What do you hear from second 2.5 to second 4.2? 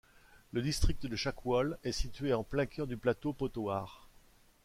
cœur du plateau Pothohar.